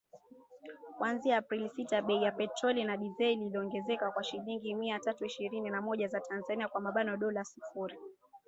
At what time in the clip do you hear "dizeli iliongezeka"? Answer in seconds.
2.97-4.11